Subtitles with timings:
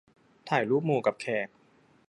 [0.49, 1.47] ถ่ายรูปหมู่กับแขก